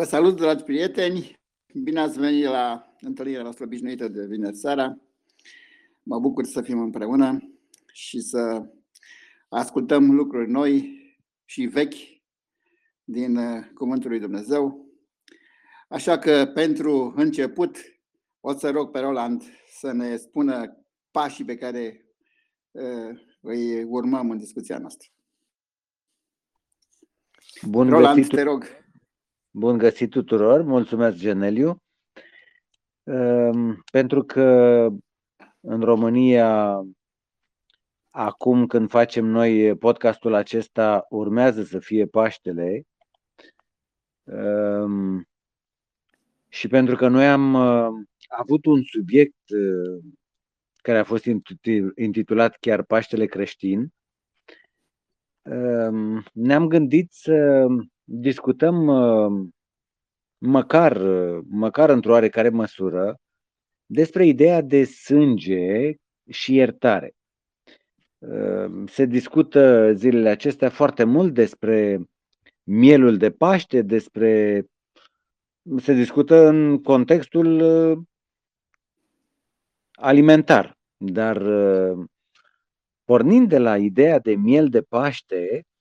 Vă 0.00 0.06
salut, 0.06 0.36
dragi 0.36 0.62
prieteni! 0.62 1.38
Bine 1.74 2.00
ați 2.00 2.18
venit 2.18 2.44
la 2.44 2.94
întâlnirea 3.00 3.42
noastră 3.42 3.64
obișnuită 3.64 4.08
de 4.08 4.26
vineri 4.26 4.56
seara. 4.56 4.98
Mă 6.02 6.18
bucur 6.18 6.44
să 6.44 6.62
fim 6.62 6.80
împreună 6.80 7.52
și 7.92 8.20
să 8.20 8.70
ascultăm 9.48 10.10
lucruri 10.10 10.50
noi 10.50 10.98
și 11.44 11.66
vechi 11.66 11.94
din 13.04 13.36
uh, 13.36 13.66
Cuvântul 13.74 14.10
lui 14.10 14.20
Dumnezeu. 14.20 14.86
Așa 15.88 16.18
că, 16.18 16.50
pentru 16.54 17.12
început, 17.16 17.76
o 18.40 18.52
să 18.52 18.70
rog 18.70 18.90
pe 18.90 18.98
Roland 18.98 19.42
să 19.78 19.92
ne 19.92 20.16
spună 20.16 20.84
pașii 21.10 21.44
pe 21.44 21.56
care 21.56 22.06
uh, 22.70 23.20
îi 23.40 23.82
urmăm 23.82 24.30
în 24.30 24.38
discuția 24.38 24.78
noastră. 24.78 25.08
Bun 27.62 27.88
Roland, 27.88 28.16
găsit, 28.16 28.34
te 28.34 28.42
rog. 28.42 28.79
Bun 29.52 29.78
găsit 29.78 30.10
tuturor, 30.10 30.62
mulțumesc 30.62 31.16
Geneliu. 31.16 31.82
Ehm, 33.04 33.82
pentru 33.92 34.22
că 34.24 34.42
în 35.60 35.80
România, 35.80 36.80
acum 38.10 38.66
când 38.66 38.90
facem 38.90 39.24
noi 39.24 39.76
podcastul 39.76 40.34
acesta, 40.34 41.06
urmează 41.08 41.62
să 41.62 41.78
fie 41.78 42.06
Paștele. 42.06 42.82
Ehm, 44.24 45.28
și 46.48 46.68
pentru 46.68 46.96
că 46.96 47.08
noi 47.08 47.26
am 47.26 47.54
uh, 47.54 48.06
avut 48.28 48.64
un 48.64 48.82
subiect 48.82 49.50
uh, 49.50 50.02
care 50.76 50.98
a 50.98 51.04
fost 51.04 51.24
intitulat 51.94 52.56
chiar 52.60 52.82
Paștele 52.82 53.26
creștin, 53.26 53.92
ehm, 55.42 56.24
ne-am 56.32 56.68
gândit 56.68 57.12
să 57.12 57.66
discutăm 58.12 58.86
uh, 58.86 59.48
măcar, 60.38 60.98
măcar 61.48 61.90
într-o 61.90 62.12
oarecare 62.12 62.48
măsură 62.48 63.20
despre 63.86 64.26
ideea 64.26 64.60
de 64.60 64.84
sânge 64.84 65.94
și 66.30 66.54
iertare. 66.54 67.14
Uh, 68.18 68.88
se 68.90 69.04
discută 69.04 69.92
zilele 69.92 70.28
acestea 70.28 70.68
foarte 70.68 71.04
mult 71.04 71.34
despre 71.34 72.00
mielul 72.62 73.16
de 73.16 73.30
Paște, 73.30 73.82
despre 73.82 74.64
se 75.76 75.92
discută 75.92 76.46
în 76.46 76.82
contextul 76.82 77.60
uh, 77.60 77.98
alimentar, 79.92 80.78
dar 80.96 81.42
pornind 83.04 83.48
de 83.48 83.58
la 83.58 83.78
ideea 83.78 84.18
de 84.18 84.34
miel 84.34 84.68
de 84.68 84.82
Paște, 84.82 85.64
Uh, 85.64 85.79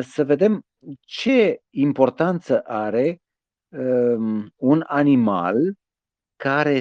să 0.00 0.24
vedem 0.24 0.62
ce 1.00 1.58
importanță 1.70 2.60
are 2.60 3.18
um, 3.68 4.48
un 4.56 4.84
animal 4.86 5.74
care 6.36 6.80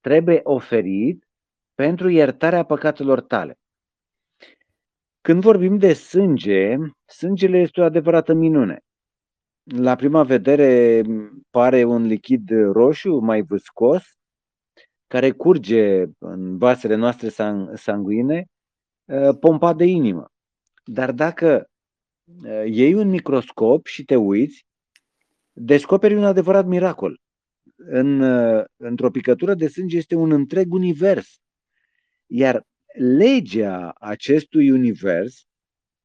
trebuie 0.00 0.40
oferit 0.42 1.24
pentru 1.74 2.08
iertarea 2.08 2.64
păcatelor 2.64 3.20
tale. 3.20 3.54
Când 5.20 5.42
vorbim 5.42 5.78
de 5.78 5.92
sânge, 5.92 6.76
sângele 7.06 7.58
este 7.58 7.80
o 7.80 7.84
adevărată 7.84 8.32
minune. 8.32 8.78
La 9.62 9.94
prima 9.94 10.22
vedere 10.22 11.02
pare 11.50 11.84
un 11.84 12.06
lichid 12.06 12.50
roșu, 12.50 13.18
mai 13.18 13.42
viscos, 13.42 14.02
care 15.06 15.30
curge 15.30 16.04
în 16.18 16.58
vasele 16.58 16.94
noastre 16.94 17.28
sanguine, 17.74 18.44
uh, 19.04 19.38
pompat 19.40 19.76
de 19.76 19.84
inimă. 19.84 20.26
Dar 20.84 21.12
dacă 21.12 21.64
Eh, 21.64 21.69
iei 22.66 22.94
un 22.94 23.08
microscop 23.08 23.86
și 23.86 24.04
te 24.04 24.16
uiți, 24.16 24.66
descoperi 25.52 26.14
un 26.14 26.24
adevărat 26.24 26.66
miracol. 26.66 27.20
În, 27.76 28.20
eh, 28.20 28.64
într-o 28.76 29.10
picătură 29.10 29.54
de 29.54 29.68
sânge 29.68 29.96
este 29.96 30.14
un 30.14 30.32
întreg 30.32 30.72
univers. 30.72 31.40
Iar 32.26 32.66
legea 32.98 33.90
acestui 33.90 34.70
univers 34.70 35.44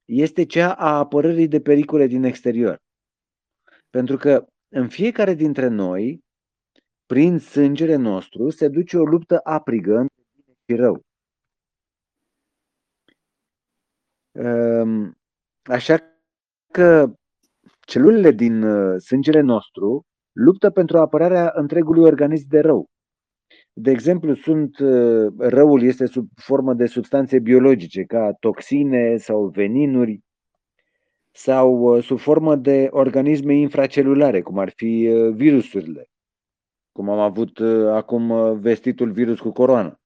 este 0.06 0.46
cea 0.46 0.74
a 0.74 0.98
apărării 0.98 1.48
de 1.48 1.62
pericole 1.62 2.08
din 2.08 2.24
exterior. 2.24 2.82
Pentru 3.90 4.18
că 4.18 4.48
în 4.70 4.90
fiecare 4.90 5.34
dintre 5.34 5.68
noi, 5.68 6.24
prin 7.06 7.40
sângele 7.40 7.96
nostru, 7.96 8.50
se 8.50 8.68
duce 8.68 8.98
o 8.98 9.04
luptă 9.04 9.40
aprigă 9.44 9.98
între 9.98 10.24
bine 10.34 10.54
și 10.68 10.76
rău. 10.76 11.02
Ehm, 14.32 15.18
așa 15.64 16.15
că 16.76 17.14
celulele 17.80 18.32
din 18.32 18.64
uh, 18.64 19.02
sângele 19.02 19.40
nostru 19.40 20.06
luptă 20.32 20.70
pentru 20.70 20.98
apărarea 20.98 21.52
întregului 21.54 22.04
organism 22.04 22.46
de 22.50 22.60
rău. 22.60 22.90
De 23.74 23.92
exemplu, 23.92 24.36
sunt, 24.36 24.80
uh, 24.80 25.34
răul 25.38 25.84
este 25.84 26.06
sub 26.06 26.28
formă 26.36 26.74
de 26.74 26.86
substanțe 26.86 27.40
biologice, 27.40 28.04
ca 28.04 28.34
toxine 28.40 29.18
sau 29.18 29.48
veninuri, 29.48 30.20
sau 31.32 31.96
uh, 31.96 32.04
sub 32.04 32.20
formă 32.20 32.56
de 32.56 32.88
organisme 32.92 33.54
infracelulare, 33.54 34.42
cum 34.42 34.58
ar 34.58 34.70
fi 34.70 35.10
virusurile, 35.34 36.10
cum 36.92 37.10
am 37.10 37.20
avut 37.20 37.60
acum 37.92 38.60
vestitul 38.60 39.12
virus 39.12 39.40
cu 39.40 39.52
coroană, 39.52 40.00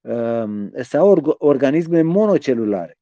um, 0.00 0.70
sau 0.82 1.36
organisme 1.38 2.02
monocelulare, 2.02 2.99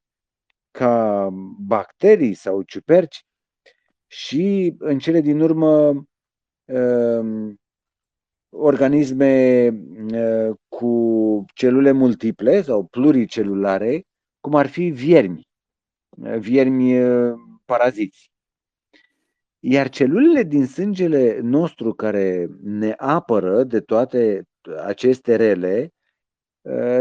ca 0.71 1.29
bacterii 1.59 2.33
sau 2.33 2.61
ciuperci 2.61 3.25
și 4.07 4.75
în 4.77 4.99
cele 4.99 5.21
din 5.21 5.39
urmă 5.39 6.03
um, 6.65 7.59
organisme 8.49 9.67
uh, 10.13 10.55
cu 10.67 11.45
celule 11.53 11.91
multiple 11.91 12.61
sau 12.61 12.83
pluricelulare, 12.83 14.03
cum 14.39 14.55
ar 14.55 14.67
fi 14.67 14.89
viermi, 14.89 15.47
uh, 16.09 16.37
viermi 16.37 17.03
uh, 17.03 17.33
paraziți. 17.65 18.31
Iar 19.59 19.89
celulele 19.89 20.43
din 20.43 20.65
sângele 20.65 21.39
nostru 21.39 21.93
care 21.93 22.47
ne 22.61 22.93
apără 22.97 23.63
de 23.63 23.79
toate 23.79 24.43
aceste 24.85 25.35
rele 25.35 25.81
Uh, 25.81 25.98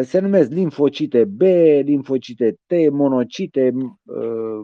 se 0.03 0.19
numesc 0.19 0.51
limfocite 0.51 1.25
B, 1.25 1.41
limfocite 1.83 2.57
T, 2.67 2.91
monocite, 2.91 3.73
uh, 4.05 4.61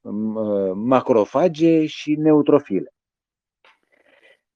uh, 0.00 0.72
macrofage 0.74 1.86
și 1.86 2.14
neutrofile. 2.14 2.92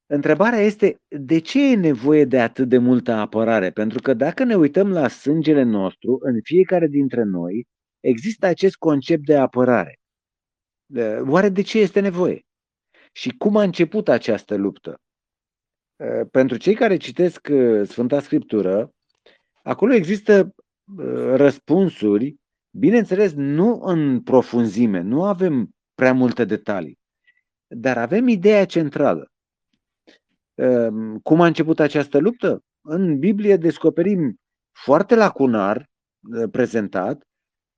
Întrebarea 0.07 0.59
este 0.59 1.01
de 1.09 1.39
ce 1.39 1.71
e 1.71 1.77
nevoie 1.77 2.25
de 2.25 2.41
atât 2.41 2.69
de 2.69 2.79
multă 2.79 3.13
apărare? 3.13 3.71
Pentru 3.71 4.01
că 4.01 4.15
dacă 4.15 4.45
ne 4.45 4.55
uităm 4.55 4.93
la 4.93 5.09
sângele 5.09 5.63
nostru, 5.63 6.19
în 6.21 6.41
fiecare 6.43 6.87
dintre 6.87 7.23
noi 7.23 7.67
există 8.01 8.47
acest 8.47 8.77
concept 8.77 9.25
de 9.25 9.37
apărare. 9.37 9.99
Oare 11.29 11.49
de 11.49 11.63
ce 11.63 11.79
este 11.79 12.01
nevoie? 12.01 12.41
Și 13.13 13.31
cum 13.31 13.57
a 13.57 13.63
început 13.63 14.09
această 14.09 14.55
luptă? 14.57 15.01
Pentru 16.31 16.57
cei 16.57 16.75
care 16.75 16.97
citesc 16.97 17.49
Sfânta 17.85 18.21
Scriptură, 18.21 18.91
Acolo 19.67 19.93
există 19.93 20.55
uh, 20.97 21.35
răspunsuri, 21.35 22.37
bineînțeles, 22.71 23.33
nu 23.33 23.81
în 23.83 24.23
profunzime, 24.23 25.01
nu 25.01 25.25
avem 25.25 25.71
prea 25.95 26.13
multe 26.13 26.45
detalii, 26.45 26.99
dar 27.67 27.99
avem 27.99 28.29
ideea 28.29 28.67
centrală. 28.67 29.31
Um, 30.55 31.19
cum 31.19 31.41
a 31.41 31.47
început 31.47 31.81
această 31.81 32.19
luptă? 32.19 32.61
În 32.81 33.19
Biblie 33.19 33.57
descoperim 33.57 34.37
foarte 34.73 35.15
lacunar 35.15 35.77
uh, 36.33 36.51
prezentat 36.51 37.23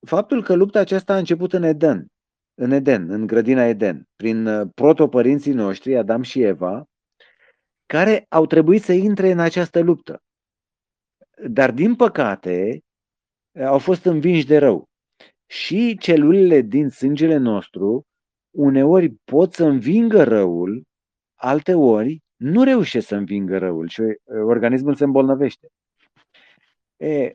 faptul 0.06 0.42
că 0.42 0.54
lupta 0.54 0.78
aceasta 0.78 1.14
a 1.14 1.18
început 1.18 1.52
în 1.52 1.62
Eden, 1.62 2.06
în 2.54 2.70
Eden, 2.70 3.10
în 3.10 3.26
grădina 3.26 3.64
Eden, 3.64 4.04
prin 4.16 4.46
uh, 4.46 4.68
protopărinții 4.74 5.52
noștri, 5.52 5.96
Adam 5.96 6.22
și 6.22 6.42
Eva, 6.42 6.84
care 7.86 8.26
au 8.28 8.46
trebuit 8.46 8.82
să 8.82 8.92
intre 8.92 9.30
în 9.30 9.38
această 9.38 9.80
luptă. 9.80 10.22
Dar, 11.46 11.72
din 11.72 11.94
păcate, 11.94 12.80
au 13.66 13.78
fost 13.78 14.04
învinși 14.04 14.46
de 14.46 14.58
rău. 14.58 14.88
Și 15.46 15.96
celulele 15.98 16.60
din 16.60 16.88
sângele 16.88 17.36
nostru 17.36 18.06
uneori 18.50 19.10
pot 19.24 19.52
să 19.52 19.64
învingă 19.64 20.24
răul, 20.24 20.82
alte 21.34 21.74
ori 21.74 22.22
nu 22.36 22.62
reușesc 22.62 23.06
să 23.06 23.14
învingă 23.14 23.58
răul 23.58 23.88
și 23.88 24.02
organismul 24.46 24.94
se 24.94 25.04
îmbolnăvește. 25.04 25.68
E, 26.96 27.32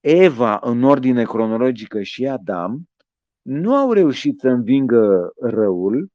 Eva, 0.00 0.58
în 0.62 0.82
ordine 0.82 1.24
cronologică, 1.24 2.02
și 2.02 2.26
Adam 2.26 2.88
nu 3.42 3.74
au 3.74 3.92
reușit 3.92 4.38
să 4.38 4.48
învingă 4.48 5.32
răul 5.40 6.08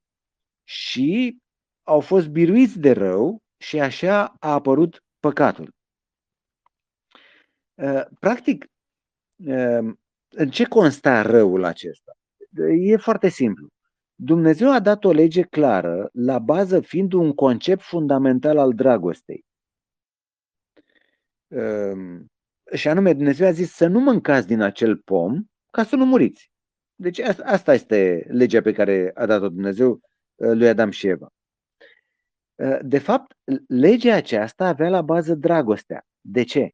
și 0.64 1.38
au 1.84 2.00
fost 2.00 2.28
biruiți 2.28 2.80
de 2.80 2.92
rău 2.92 3.42
și 3.58 3.80
așa 3.80 4.36
a 4.40 4.54
apărut 4.54 5.04
păcatul. 5.20 5.75
Uh, 7.76 8.06
practic, 8.20 8.66
uh, 9.36 9.94
în 10.30 10.50
ce 10.50 10.64
consta 10.64 11.22
răul 11.22 11.64
acesta? 11.64 12.18
E 12.80 12.98
foarte 12.98 13.30
simplu. 13.30 13.68
Dumnezeu 14.16 14.72
a 14.72 14.80
dat 14.80 15.04
o 15.04 15.12
lege 15.12 15.42
clară, 15.42 16.10
la 16.14 16.40
bază 16.40 16.80
fiind 16.80 17.14
un 17.14 17.34
concept 17.34 17.82
fundamental 17.82 18.58
al 18.58 18.74
dragostei. 18.74 19.46
Ehm, 21.48 22.32
și 22.74 22.88
anume, 22.88 23.14
Dumnezeu 23.14 23.48
a 23.48 23.52
zis 23.52 23.72
să 23.72 23.88
nu 23.88 24.00
mâncați 24.00 24.48
din 24.48 24.62
acel 24.62 24.98
pom 24.98 25.44
ca 25.72 25.84
să 25.84 25.96
nu 25.96 26.06
muriți. 26.06 26.52
Deci 26.96 27.20
asta 27.20 27.74
este 27.74 28.26
legea 28.28 28.62
pe 28.62 28.72
care 28.72 29.12
a 29.14 29.26
dat-o 29.26 29.50
Dumnezeu 29.50 30.00
eh, 30.36 30.52
lui 30.54 30.68
Adam 30.68 30.90
și 30.90 31.08
Eva. 31.08 31.34
Eh, 32.56 32.80
de 32.82 32.98
fapt, 32.98 33.34
legea 33.68 34.16
aceasta 34.16 34.68
avea 34.68 34.90
la 34.90 35.02
bază 35.02 35.36
dragostea. 35.36 36.06
De 36.22 36.44
ce? 36.44 36.70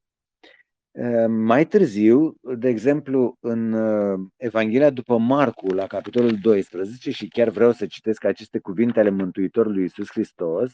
Ehm, 0.92 1.32
mai 1.32 1.66
târziu, 1.68 2.36
de 2.58 2.68
exemplu, 2.68 3.38
în 3.40 3.74
eh, 3.74 4.20
Evanghelia 4.36 4.90
după 4.90 5.18
Marcu, 5.18 5.68
la 5.68 5.88
capitolul 5.88 6.38
12, 6.42 7.12
și 7.12 7.28
chiar 7.28 7.50
vreau 7.50 7.72
să 7.72 7.86
citesc 7.86 8.24
aceste 8.24 8.60
cuvinte 8.60 9.00
ale 9.00 9.10
Mântuitorului 9.10 9.82
Iisus 9.82 10.10
Hristos, 10.10 10.74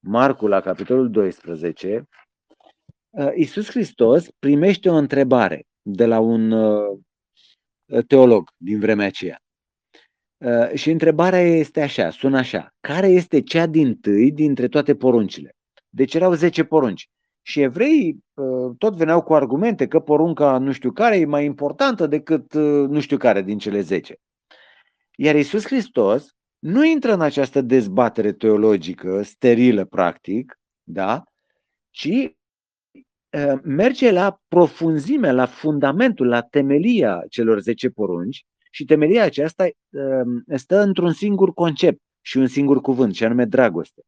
Marcu, 0.00 0.46
la 0.46 0.60
capitolul 0.60 1.10
12, 1.10 2.08
eh, 3.10 3.32
Iisus 3.34 3.70
Hristos 3.70 4.28
primește 4.38 4.88
o 4.88 4.94
întrebare 4.94 5.62
de 5.82 6.06
la 6.06 6.18
un 6.18 6.54
teolog 8.06 8.50
din 8.56 8.78
vremea 8.78 9.06
aceea. 9.06 9.40
Și 10.74 10.90
întrebarea 10.90 11.40
este 11.40 11.80
așa, 11.80 12.10
sună 12.10 12.38
așa, 12.38 12.74
care 12.80 13.06
este 13.06 13.40
cea 13.40 13.66
din 13.66 13.94
tâi 13.94 14.32
dintre 14.32 14.68
toate 14.68 14.94
poruncile? 14.94 15.50
Deci 15.88 16.14
erau 16.14 16.32
10 16.32 16.64
porunci. 16.64 17.08
Și 17.46 17.60
evreii 17.60 18.24
uh, 18.34 18.74
tot 18.78 18.94
veneau 18.94 19.22
cu 19.22 19.34
argumente 19.34 19.86
că 19.86 20.00
porunca 20.00 20.58
nu 20.58 20.72
știu 20.72 20.92
care 20.92 21.16
e 21.16 21.24
mai 21.24 21.44
importantă 21.44 22.06
decât 22.06 22.52
uh, 22.52 22.88
nu 22.88 23.00
știu 23.00 23.16
care 23.16 23.42
din 23.42 23.58
cele 23.58 23.80
10. 23.80 24.16
Iar 25.16 25.36
Isus 25.36 25.64
Hristos 25.64 26.34
nu 26.58 26.84
intră 26.84 27.12
în 27.12 27.20
această 27.20 27.60
dezbatere 27.60 28.32
teologică, 28.32 29.22
sterilă 29.22 29.84
practic, 29.84 30.60
da? 30.82 31.22
ci 31.90 32.08
uh, 32.08 33.60
merge 33.62 34.10
la 34.10 34.40
profunzime, 34.48 35.32
la 35.32 35.46
fundamentul, 35.46 36.26
la 36.26 36.42
temelia 36.42 37.24
celor 37.28 37.60
10 37.60 37.88
porunci 37.88 38.46
și 38.70 38.84
temelia 38.84 39.24
aceasta 39.24 39.68
stă 40.54 40.80
într-un 40.80 41.12
singur 41.12 41.54
concept 41.54 42.00
și 42.20 42.36
un 42.36 42.46
singur 42.46 42.80
cuvânt, 42.80 43.14
și 43.14 43.24
anume 43.24 43.44
dragoste. 43.44 44.02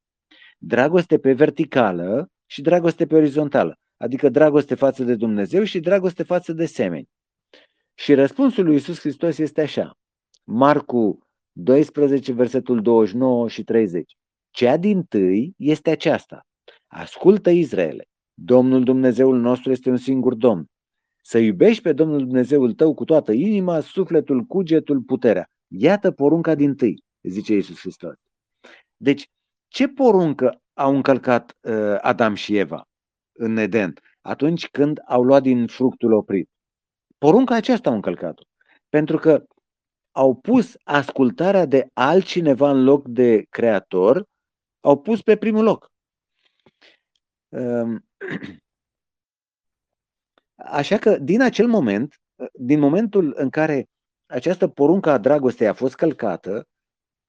Dragoste 0.58 1.19
pe 1.19 1.32
verticală 1.32 2.31
și 2.50 2.62
dragoste 2.62 3.06
pe 3.06 3.15
orizontală, 3.15 3.79
adică 3.97 4.29
dragoste 4.29 4.75
față 4.75 5.05
de 5.05 5.15
Dumnezeu 5.15 5.65
și 5.65 5.81
dragoste 5.81 6.23
față 6.23 6.53
de 6.53 6.67
semeni. 6.67 7.09
Și 7.95 8.15
răspunsul 8.15 8.65
lui 8.65 8.75
Isus 8.75 9.00
Hristos 9.00 9.39
este 9.39 9.61
așa. 9.61 9.93
Marcu 10.45 11.19
12, 11.53 12.33
versetul 12.33 12.83
29 12.83 13.49
și 13.49 13.65
30. 13.65 14.17
Cea 14.50 14.77
din 14.77 15.03
tâi 15.03 15.55
este 15.56 15.91
aceasta. 15.91 16.41
Ascultă 16.87 17.50
Israele. 17.50 18.05
Domnul 18.35 18.85
Dumnezeul 18.85 19.39
nostru 19.39 19.71
este 19.71 19.91
un 19.91 19.97
singur 19.97 20.35
Domn. 20.35 20.67
Să 21.23 21.39
iubești 21.39 21.83
pe 21.83 21.93
Domnul 21.93 22.19
Dumnezeul 22.19 22.73
tău 22.73 22.95
cu 22.95 23.05
toată 23.05 23.33
inima, 23.33 23.81
sufletul, 23.81 24.43
cugetul, 24.43 25.00
puterea. 25.00 25.50
Iată 25.67 26.11
porunca 26.11 26.55
din 26.55 26.75
tâi, 26.75 27.03
zice 27.23 27.55
Isus 27.55 27.81
Hristos. 27.81 28.15
Deci, 28.97 29.27
ce 29.69 29.89
poruncă 29.89 30.61
au 30.79 30.95
încălcat 30.95 31.57
uh, 31.61 31.99
Adam 32.01 32.35
și 32.35 32.57
Eva 32.57 32.89
în 33.33 33.57
Eden 33.57 33.95
atunci 34.21 34.69
când 34.69 35.01
au 35.07 35.23
luat 35.23 35.43
din 35.43 35.67
fructul 35.67 36.13
oprit? 36.13 36.51
Porunca 37.19 37.55
aceasta 37.55 37.89
au 37.89 37.95
încălcat-o. 37.95 38.43
Pentru 38.89 39.19
că 39.19 39.45
au 40.17 40.35
pus 40.35 40.77
ascultarea 40.85 41.67
de 41.67 41.89
altcineva 41.93 42.71
în 42.71 42.85
loc 42.85 43.09
de 43.09 43.43
creator, 43.51 44.25
au 44.81 45.01
pus 45.01 45.23
pe 45.23 45.37
primul 45.37 45.65
loc. 45.65 45.91
Um, 47.49 48.05
așa 50.81 50.99
că 50.99 51.19
din 51.19 51.43
acel 51.43 51.67
moment, 51.67 52.15
din 52.53 52.79
momentul 52.79 53.33
în 53.37 53.51
care 53.51 53.87
această 54.27 54.69
poruncă 54.69 55.11
a 55.11 55.19
dragostei 55.19 55.67
a 55.67 55.75
fost 55.75 55.95
călcată, 55.95 56.67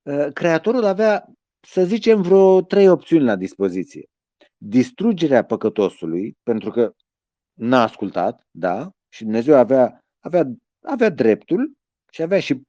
uh, 0.01 0.27
creatorul 0.33 0.83
avea 0.83 1.25
să 1.67 1.83
zicem, 1.83 2.21
vreo 2.21 2.61
trei 2.61 2.89
opțiuni 2.89 3.23
la 3.23 3.35
dispoziție. 3.35 4.09
Distrugerea 4.57 5.43
păcătosului, 5.43 6.37
pentru 6.43 6.71
că 6.71 6.93
n-a 7.53 7.81
ascultat, 7.81 8.47
da, 8.51 8.91
și 9.09 9.23
Dumnezeu 9.23 9.55
avea, 9.55 9.99
avea, 10.19 10.43
avea 10.81 11.09
dreptul 11.09 11.71
și 12.11 12.21
avea 12.21 12.39
și 12.39 12.61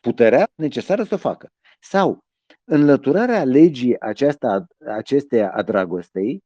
puterea 0.00 0.48
necesară 0.54 1.02
să 1.02 1.14
o 1.14 1.18
facă. 1.18 1.48
Sau 1.80 2.18
înlăturarea 2.64 3.44
legii 3.44 4.00
aceasta, 4.00 4.66
acesteia 4.86 5.52
a 5.52 5.62
dragostei, 5.62 6.42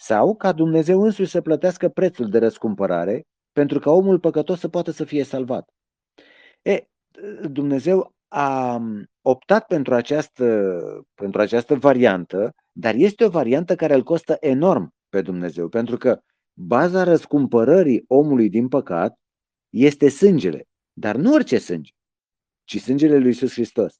sau 0.00 0.36
ca 0.36 0.52
Dumnezeu 0.52 1.02
însuși 1.02 1.30
să 1.30 1.40
plătească 1.40 1.88
prețul 1.88 2.28
de 2.28 2.38
răscumpărare 2.38 3.22
pentru 3.52 3.78
ca 3.78 3.90
omul 3.90 4.20
păcătos 4.20 4.60
să 4.60 4.68
poată 4.68 4.90
să 4.90 5.04
fie 5.04 5.22
salvat. 5.22 5.68
E, 6.62 6.84
Dumnezeu 7.50 8.14
a 8.28 8.80
optat 9.22 9.66
pentru 9.66 9.94
această, 9.94 10.44
pentru 11.14 11.40
această 11.40 11.74
variantă, 11.74 12.54
dar 12.72 12.94
este 12.94 13.24
o 13.24 13.28
variantă 13.28 13.74
care 13.74 13.94
îl 13.94 14.02
costă 14.02 14.36
enorm 14.40 14.94
pe 15.08 15.22
Dumnezeu, 15.22 15.68
pentru 15.68 15.96
că 15.96 16.20
baza 16.58 17.02
răscumpărării 17.02 18.04
omului 18.06 18.48
din 18.48 18.68
păcat 18.68 19.14
este 19.70 20.08
sângele, 20.08 20.64
dar 20.92 21.16
nu 21.16 21.32
orice 21.32 21.58
sânge, 21.58 21.90
ci 22.64 22.80
sângele 22.80 23.18
lui 23.18 23.30
Isus 23.30 23.52
Hristos. 23.52 23.94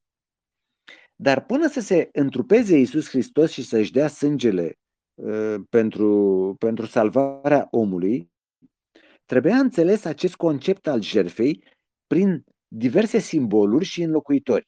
Dar 1.15 1.45
până 1.45 1.69
să 1.69 1.81
se 1.81 2.09
întrupeze 2.13 2.79
Isus 2.79 3.09
Hristos 3.09 3.51
și 3.51 3.63
să-și 3.63 3.93
dea 3.93 4.09
sângele 4.09 4.75
uh, 5.15 5.55
pentru, 5.69 6.55
pentru 6.59 6.87
salvarea 6.87 7.67
omului, 7.71 8.31
trebuia 9.25 9.57
înțeles 9.57 10.05
acest 10.05 10.37
concept 10.37 10.87
al 10.87 11.03
jertfei 11.03 11.65
prin 12.07 12.45
diverse 12.77 13.19
simboluri 13.19 13.85
și 13.85 14.03
înlocuitori. 14.03 14.67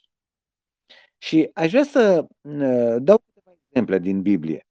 Și 1.19 1.51
aș 1.55 1.71
vrea 1.71 1.85
să 1.85 2.27
ă, 2.45 2.99
dau 2.99 3.19
câteva 3.19 3.57
exemple 3.69 3.99
din 3.99 4.23
Biblie. 4.23 4.67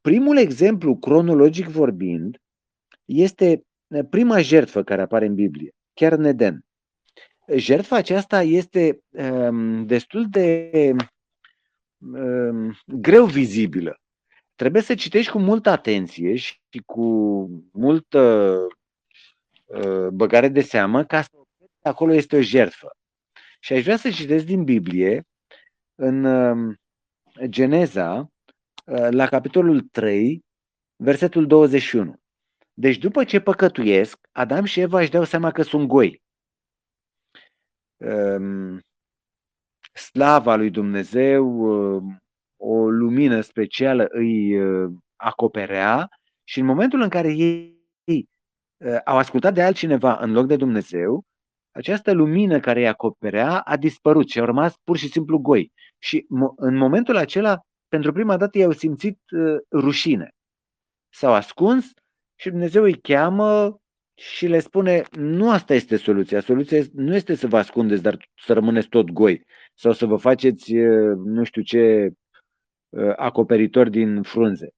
Primul 0.00 0.36
exemplu, 0.36 0.96
cronologic 0.96 1.66
vorbind, 1.66 2.36
este 3.04 3.64
ă, 3.94 4.02
prima 4.02 4.40
jertfă 4.40 4.82
care 4.82 5.02
apare 5.02 5.26
în 5.26 5.34
Biblie, 5.34 5.74
chiar 5.94 6.12
în 6.12 6.24
Eden. 6.24 6.64
Jertfa 7.56 7.96
aceasta 7.96 8.42
este 8.42 9.00
destul 9.84 10.28
de 10.28 10.70
greu 12.84 13.24
vizibilă. 13.26 14.00
Trebuie 14.54 14.82
să 14.82 14.94
citești 14.94 15.30
cu 15.30 15.38
multă 15.38 15.70
atenție 15.70 16.36
și 16.36 16.58
cu 16.84 17.02
multă 17.72 18.18
ă, 18.18 18.75
băgare 20.12 20.48
de 20.48 20.60
seamă 20.60 21.04
ca 21.04 21.22
să 21.22 21.30
acolo 21.82 22.12
este 22.12 22.36
o 22.36 22.40
jertfă. 22.40 22.90
Și 23.60 23.72
aș 23.72 23.82
vrea 23.82 23.96
să 23.96 24.10
citesc 24.10 24.44
din 24.44 24.64
Biblie, 24.64 25.22
în 25.94 26.24
um, 26.24 26.74
Geneza, 27.44 28.18
uh, 28.86 29.08
la 29.10 29.26
capitolul 29.26 29.80
3, 29.80 30.44
versetul 30.96 31.46
21. 31.46 32.14
Deci 32.74 32.98
după 32.98 33.24
ce 33.24 33.40
păcătuiesc, 33.40 34.18
Adam 34.32 34.64
și 34.64 34.80
Eva 34.80 35.00
își 35.00 35.10
dau 35.10 35.24
seama 35.24 35.50
că 35.50 35.62
sunt 35.62 35.88
goi. 35.88 36.22
Um, 37.96 38.80
slava 39.92 40.54
lui 40.54 40.70
Dumnezeu, 40.70 41.46
um, 41.46 42.18
o 42.56 42.90
lumină 42.90 43.40
specială 43.40 44.06
îi 44.08 44.60
uh, 44.60 44.92
acoperea 45.16 46.08
și 46.44 46.60
în 46.60 46.66
momentul 46.66 47.00
în 47.00 47.08
care 47.08 47.32
ei 47.32 47.80
uh, 48.04 48.24
au 49.04 49.16
ascultat 49.16 49.54
de 49.54 49.62
altcineva 49.62 50.18
în 50.20 50.32
loc 50.32 50.46
de 50.46 50.56
Dumnezeu, 50.56 51.24
această 51.76 52.12
lumină 52.12 52.60
care 52.60 52.80
îi 52.80 52.88
acoperea 52.88 53.60
a 53.60 53.76
dispărut 53.76 54.28
și 54.28 54.38
au 54.38 54.44
rămas 54.44 54.76
pur 54.84 54.96
și 54.96 55.08
simplu 55.08 55.38
goi. 55.38 55.72
Și 55.98 56.26
în 56.56 56.76
momentul 56.76 57.16
acela, 57.16 57.60
pentru 57.88 58.12
prima 58.12 58.36
dată, 58.36 58.58
i-au 58.58 58.72
simțit 58.72 59.18
uh, 59.30 59.56
rușine. 59.72 60.30
S-au 61.08 61.32
ascuns 61.32 61.90
și 62.38 62.50
Dumnezeu 62.50 62.82
îi 62.82 63.00
cheamă 63.00 63.76
și 64.14 64.46
le 64.46 64.60
spune, 64.60 65.04
nu 65.10 65.50
asta 65.50 65.74
este 65.74 65.96
soluția. 65.96 66.40
Soluția 66.40 66.82
nu 66.92 67.14
este 67.14 67.34
să 67.34 67.46
vă 67.46 67.56
ascundeți, 67.56 68.02
dar 68.02 68.28
să 68.44 68.52
rămâneți 68.52 68.88
tot 68.88 69.10
goi 69.10 69.44
sau 69.74 69.92
să 69.92 70.06
vă 70.06 70.16
faceți 70.16 70.76
uh, 70.76 71.16
nu 71.24 71.44
știu 71.44 71.62
ce 71.62 72.10
uh, 72.88 73.12
acoperitor 73.16 73.88
din 73.88 74.22
frunze. 74.22 74.68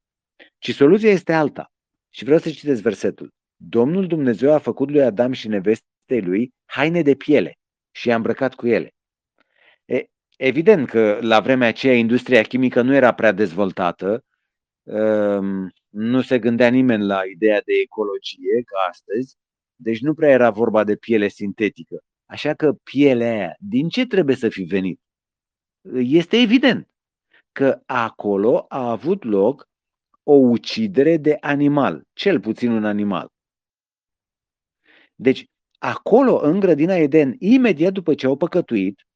Ci 0.59 0.75
soluția 0.75 1.11
este 1.11 1.33
alta. 1.33 1.73
Și 2.11 2.25
vreau 2.25 2.39
să 2.39 2.51
citesc 2.51 2.83
versetul. 2.83 3.31
Domnul 3.61 4.07
Dumnezeu 4.07 4.53
a 4.53 4.59
făcut 4.59 4.91
lui 4.91 5.03
Adam 5.03 5.33
și 5.33 5.49
neveste 5.49 5.87
nevestei 6.09 6.21
lui 6.31 6.55
haine 6.65 7.03
de 7.03 7.15
piele 7.15 7.59
și 7.91 8.09
i-a 8.09 8.15
îmbrăcat 8.15 8.55
cu 8.55 8.67
ele. 8.67 8.95
E, 9.85 10.07
evident 10.37 10.89
că 10.89 11.19
la 11.21 11.41
vremea 11.41 11.69
aceea 11.69 11.95
industria 11.95 12.43
chimică 12.43 12.83
nu 12.83 12.95
era 12.95 13.15
prea 13.15 13.33
dezvoltată, 13.33 14.25
um, 14.83 15.73
nu 15.89 16.21
se 16.23 16.39
gândea 16.39 16.69
nimeni 16.69 17.05
la 17.05 17.21
ideea 17.25 17.61
de 17.65 17.73
ecologie 17.83 18.63
ca 18.65 18.87
astăzi, 18.89 19.37
deci 19.77 20.01
nu 20.01 20.15
prea 20.15 20.31
era 20.31 20.51
vorba 20.51 20.85
de 20.85 20.97
piele 20.97 21.29
sintetică. 21.29 22.03
Așa 22.27 22.55
că 22.55 22.73
pielea 22.73 23.33
aia, 23.33 23.55
din 23.59 23.89
ce 23.89 24.07
trebuie 24.07 24.37
să 24.37 24.49
fi 24.49 24.63
venit? 24.63 25.01
Este 25.95 26.37
evident 26.37 26.89
că 27.53 27.81
acolo 27.87 28.65
a 28.69 28.91
avut 28.91 29.25
loc 29.25 29.69
o 30.23 30.33
ucidere 30.33 31.17
de 31.17 31.37
animal, 31.41 32.03
cel 32.13 32.41
puțin 32.41 32.71
un 32.71 32.85
animal. 32.85 33.29
Deci, 35.21 35.45
acolo, 35.79 36.41
în 36.43 36.61
grădina 36.61 36.95
Eden, 36.95 37.35
imediat 37.39 37.93
după 37.93 38.15
ce 38.15 38.27
au 38.27 38.37
păcătuit, 38.37 39.07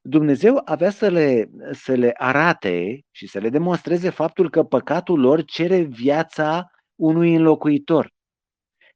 Dumnezeu 0.00 0.60
avea 0.64 0.90
să 0.90 1.08
le, 1.08 1.50
să 1.72 1.94
le 1.94 2.12
arate 2.16 3.00
și 3.10 3.26
să 3.26 3.38
le 3.38 3.48
demonstreze 3.48 4.10
faptul 4.10 4.50
că 4.50 4.62
păcatul 4.62 5.20
lor 5.20 5.44
cere 5.44 5.80
viața 5.80 6.70
unui 6.94 7.34
înlocuitor, 7.34 8.10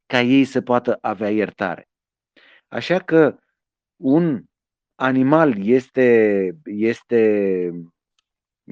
ca 0.07 0.21
ei 0.21 0.45
să 0.45 0.61
poată 0.61 0.99
avea 1.01 1.31
iertare. 1.31 1.89
Așa 2.69 2.99
că 2.99 3.39
un 3.97 4.45
animal 4.95 5.67
este, 5.67 6.51
este 6.65 7.71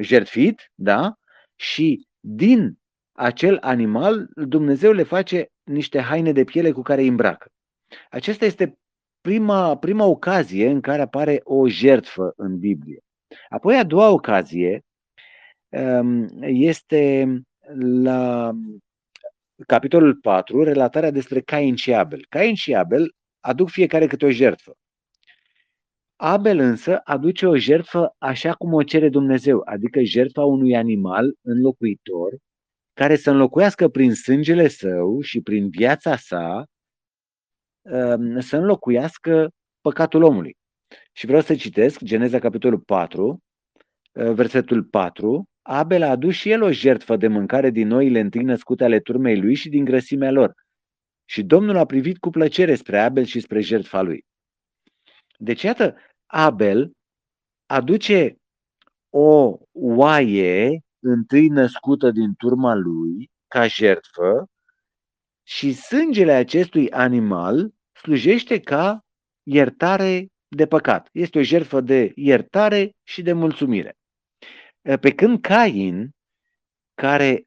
jertfit, 0.00 0.70
da? 0.74 1.14
Și 1.54 2.06
din 2.20 2.78
acel 3.12 3.58
animal 3.60 4.28
Dumnezeu 4.34 4.92
le 4.92 5.02
face 5.02 5.46
niște 5.62 6.00
haine 6.00 6.32
de 6.32 6.44
piele 6.44 6.72
cu 6.72 6.82
care 6.82 7.00
îi 7.00 7.08
îmbracă. 7.08 7.50
Acesta 8.10 8.44
este 8.44 8.78
prima, 9.20 9.76
prima 9.76 10.04
ocazie 10.04 10.68
în 10.68 10.80
care 10.80 11.02
apare 11.02 11.40
o 11.44 11.68
jertfă 11.68 12.32
în 12.36 12.58
Biblie. 12.58 13.00
Apoi 13.48 13.76
a 13.76 13.84
doua 13.84 14.08
ocazie 14.08 14.84
um, 15.68 16.28
este 16.42 17.26
la 18.02 18.52
capitolul 19.66 20.14
4, 20.14 20.62
relatarea 20.62 21.10
despre 21.10 21.40
Cain 21.40 21.74
și 21.74 21.94
Abel. 21.94 22.26
Cain 22.28 22.54
și 22.54 22.74
Abel 22.74 23.14
aduc 23.40 23.68
fiecare 23.68 24.06
câte 24.06 24.24
o 24.24 24.30
jertfă. 24.30 24.74
Abel 26.16 26.58
însă 26.58 27.00
aduce 27.04 27.46
o 27.46 27.56
jertfă 27.56 28.14
așa 28.18 28.54
cum 28.54 28.72
o 28.72 28.82
cere 28.82 29.08
Dumnezeu, 29.08 29.62
adică 29.64 30.02
jertfa 30.02 30.44
unui 30.44 30.76
animal 30.76 31.34
înlocuitor 31.42 32.36
care 32.92 33.16
să 33.16 33.30
înlocuiască 33.30 33.88
prin 33.88 34.14
sângele 34.14 34.68
său 34.68 35.20
și 35.20 35.40
prin 35.40 35.68
viața 35.68 36.16
sa 36.16 36.56
um, 36.56 36.66
să 38.38 38.56
înlocuiască 38.56 39.50
păcatul 39.80 40.22
omului. 40.22 40.56
Și 41.12 41.26
vreau 41.26 41.40
să 41.40 41.54
citesc 41.54 42.02
Geneza 42.02 42.38
capitolul 42.38 42.78
4, 42.78 43.42
uh, 44.12 44.32
versetul 44.32 44.84
4. 44.84 45.44
Abel 45.62 46.02
a 46.02 46.10
adus 46.10 46.34
și 46.34 46.50
el 46.50 46.62
o 46.62 46.70
jertfă 46.70 47.16
de 47.16 47.28
mâncare 47.28 47.70
din 47.70 47.88
noile 47.88 48.20
întâi 48.20 48.42
născute 48.42 48.84
ale 48.84 49.00
turmei 49.00 49.40
lui 49.40 49.54
și 49.54 49.68
din 49.68 49.84
grăsimea 49.84 50.30
lor. 50.30 50.54
Și 51.24 51.42
Domnul 51.42 51.76
a 51.76 51.84
privit 51.86 52.18
cu 52.18 52.30
plăcere 52.30 52.74
spre 52.74 52.98
Abel 52.98 53.24
și 53.24 53.40
spre 53.40 53.60
jertfa 53.60 54.02
lui. 54.02 54.24
Deci, 55.38 55.62
iată, 55.62 55.96
Abel 56.26 56.92
aduce 57.66 58.36
o 59.10 59.58
oaie 59.72 60.80
întâi 60.98 61.48
născută 61.48 62.10
din 62.10 62.34
turma 62.34 62.74
lui 62.74 63.30
ca 63.48 63.66
jertfă 63.66 64.46
și 65.42 65.72
sângele 65.72 66.32
acestui 66.32 66.90
animal 66.90 67.74
slujește 68.02 68.60
ca 68.60 69.00
iertare 69.42 70.26
de 70.48 70.66
păcat. 70.66 71.08
Este 71.12 71.38
o 71.38 71.42
jertfă 71.42 71.80
de 71.80 72.12
iertare 72.14 72.90
și 73.02 73.22
de 73.22 73.32
mulțumire. 73.32 73.96
Pe 75.00 75.14
când 75.14 75.40
Cain, 75.40 76.10
care 76.94 77.42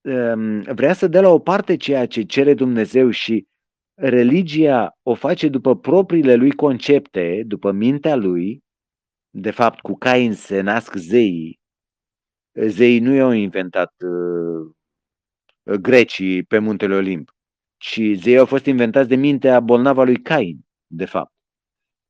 um, 0.00 0.60
vrea 0.60 0.92
să 0.92 1.06
dea 1.06 1.20
la 1.20 1.28
o 1.28 1.38
parte 1.38 1.76
ceea 1.76 2.06
ce 2.06 2.22
cere 2.22 2.54
Dumnezeu 2.54 3.10
și 3.10 3.46
religia 3.94 4.96
o 5.02 5.14
face 5.14 5.48
după 5.48 5.76
propriile 5.76 6.34
lui 6.34 6.52
concepte, 6.52 7.42
după 7.46 7.72
mintea 7.72 8.16
lui, 8.16 8.60
de 9.30 9.50
fapt 9.50 9.80
cu 9.80 9.94
Cain 9.94 10.32
se 10.32 10.60
nasc 10.60 10.94
zeii, 10.94 11.60
zeii 12.66 13.00
nu 13.00 13.14
i-au 13.14 13.30
inventat 13.30 13.94
uh, 14.02 15.78
grecii 15.80 16.42
pe 16.42 16.58
muntele 16.58 16.94
Olimp, 16.94 17.30
ci 17.78 18.00
zeii 18.14 18.38
au 18.38 18.46
fost 18.46 18.66
inventați 18.66 19.08
de 19.08 19.14
mintea 19.14 19.60
bolnavă 19.60 20.04
lui 20.04 20.22
Cain, 20.22 20.58
de 20.86 21.04
fapt. 21.04 21.32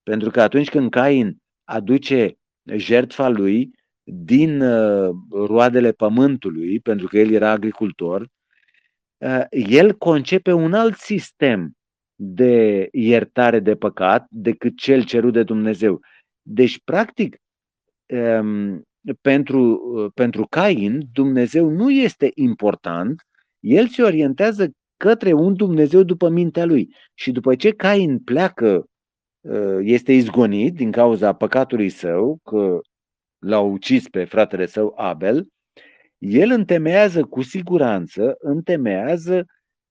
Pentru 0.02 0.30
că 0.30 0.40
atunci 0.40 0.68
când 0.68 0.90
Cain 0.90 1.36
aduce 1.64 2.38
jertfa 2.76 3.28
lui 3.28 3.70
din 4.04 4.60
uh, 4.60 5.14
roadele 5.30 5.92
pământului, 5.92 6.80
pentru 6.80 7.06
că 7.06 7.18
el 7.18 7.32
era 7.32 7.50
agricultor, 7.50 8.28
uh, 9.16 9.44
el 9.50 9.94
concepe 9.94 10.52
un 10.52 10.72
alt 10.72 10.96
sistem 10.96 11.72
de 12.14 12.88
iertare 12.92 13.60
de 13.60 13.76
păcat 13.76 14.26
decât 14.30 14.76
cel 14.76 15.04
cerut 15.04 15.32
de 15.32 15.42
Dumnezeu. 15.42 16.00
Deci, 16.42 16.80
practic, 16.84 17.36
um, 18.40 18.82
pentru, 19.20 19.80
pentru 20.14 20.46
Cain, 20.50 21.08
Dumnezeu 21.12 21.68
nu 21.68 21.90
este 21.90 22.30
important, 22.34 23.26
el 23.60 23.88
se 23.88 24.02
orientează 24.02 24.70
către 24.98 25.32
un 25.32 25.54
Dumnezeu 25.54 26.02
după 26.02 26.28
mintea 26.28 26.64
lui. 26.64 26.94
Și 27.14 27.32
după 27.32 27.54
ce 27.54 27.70
Cain 27.70 28.18
pleacă, 28.18 28.84
uh, 29.40 29.78
este 29.80 30.12
izgonit 30.12 30.74
din 30.74 30.90
cauza 30.90 31.32
păcatului 31.32 31.88
său, 31.88 32.38
că 32.42 32.80
l-a 33.38 33.60
ucis 33.60 34.08
pe 34.08 34.24
fratele 34.24 34.66
său 34.66 34.92
Abel, 34.96 35.48
el 36.18 36.50
întemeiază 36.50 37.24
cu 37.24 37.42
siguranță, 37.42 38.34
întemeiază 38.38 39.44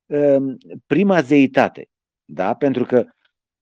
um, 0.06 0.58
prima 0.86 1.22
zeitate. 1.22 1.86
Da? 2.26 2.54
Pentru 2.54 2.86
că 2.86 3.06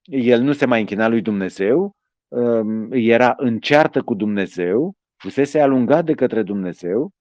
el 0.04 0.42
nu 0.42 0.54
se 0.54 0.66
mai 0.66 0.80
închina 0.80 1.08
lui 1.08 1.22
Dumnezeu, 1.22 1.92
um, 2.28 2.92
era 2.92 3.34
în 3.38 3.60
ceartă 3.60 4.02
cu 4.02 4.14
Dumnezeu, 4.14 4.94
fusese 5.16 5.60
alungat 5.60 6.06
de 6.06 6.14
către 6.14 6.44
Dumnezeu 6.44 7.12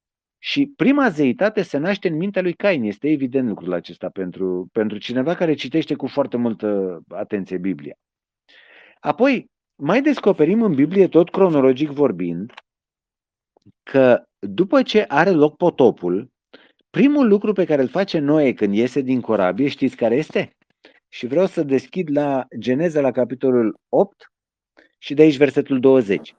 și 0.44 0.72
prima 0.76 1.08
zeitate 1.08 1.62
se 1.62 1.78
naște 1.78 2.08
în 2.08 2.16
mintea 2.16 2.42
lui 2.42 2.52
Cain. 2.52 2.82
Este 2.82 3.08
evident 3.08 3.48
lucrul 3.48 3.72
acesta 3.72 4.08
pentru, 4.08 4.68
pentru 4.72 4.98
cineva 4.98 5.34
care 5.34 5.54
citește 5.54 5.94
cu 5.94 6.06
foarte 6.06 6.36
multă 6.36 7.00
atenție 7.08 7.58
Biblia. 7.58 7.94
Apoi, 9.00 9.46
mai 9.82 10.02
descoperim 10.02 10.62
în 10.62 10.74
Biblie, 10.74 11.08
tot 11.08 11.30
cronologic 11.30 11.90
vorbind, 11.90 12.52
că 13.82 14.22
după 14.38 14.82
ce 14.82 15.04
are 15.08 15.30
loc 15.30 15.56
potopul, 15.56 16.28
primul 16.90 17.28
lucru 17.28 17.52
pe 17.52 17.64
care 17.64 17.82
îl 17.82 17.88
face 17.88 18.18
Noe 18.18 18.52
când 18.52 18.74
iese 18.74 19.00
din 19.00 19.20
corabie, 19.20 19.68
știți 19.68 19.96
care 19.96 20.14
este? 20.16 20.50
Și 21.08 21.26
vreau 21.26 21.46
să 21.46 21.62
deschid 21.62 22.16
la 22.16 22.46
Geneza, 22.58 23.00
la 23.00 23.10
capitolul 23.10 23.76
8 23.88 24.32
și 24.98 25.14
de 25.14 25.22
aici 25.22 25.36
versetul 25.36 25.80
20. 25.80 26.34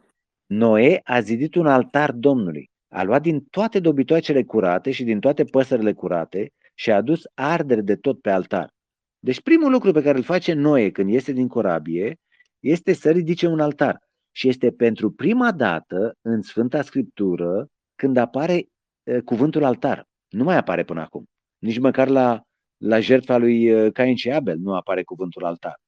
Noe 0.45 0.99
a 1.03 1.19
zidit 1.19 1.55
un 1.55 1.67
altar 1.67 2.11
Domnului, 2.11 2.69
a 2.95 3.03
luat 3.03 3.21
din 3.21 3.43
toate 3.43 3.79
dobitoacele 3.79 4.43
curate 4.43 4.91
și 4.91 5.03
din 5.03 5.19
toate 5.19 5.43
păsările 5.43 5.93
curate 5.93 6.53
și 6.73 6.91
a 6.91 6.95
adus 6.95 7.21
ardere 7.33 7.81
de 7.81 7.95
tot 7.95 8.21
pe 8.21 8.29
altar. 8.29 8.73
Deci 9.19 9.41
primul 9.41 9.71
lucru 9.71 9.91
pe 9.91 10.01
care 10.01 10.17
îl 10.17 10.23
face 10.23 10.53
Noe 10.53 10.91
când 10.91 11.09
iese 11.09 11.31
din 11.31 11.47
corabie 11.47 12.19
este 12.59 12.93
să 12.93 13.11
ridice 13.11 13.47
un 13.47 13.59
altar. 13.59 14.03
Și 14.31 14.47
este 14.47 14.71
pentru 14.71 15.11
prima 15.11 15.51
dată 15.51 16.17
în 16.21 16.41
Sfânta 16.41 16.81
Scriptură 16.81 17.67
când 17.95 18.17
apare 18.17 18.67
e, 19.03 19.19
cuvântul 19.19 19.63
altar. 19.63 20.07
Nu 20.29 20.43
mai 20.43 20.57
apare 20.57 20.83
până 20.83 21.01
acum. 21.01 21.25
Nici 21.57 21.79
măcar 21.79 22.07
la 22.07 22.41
la 22.77 22.99
jertfa 22.99 23.37
lui 23.37 23.71
uh, 23.71 23.91
Cain 23.93 24.15
și 24.15 24.31
Abel 24.31 24.57
nu 24.57 24.75
apare 24.75 25.03
cuvântul 25.03 25.45
altar. 25.45 25.81